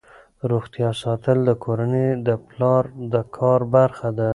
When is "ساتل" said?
1.03-1.37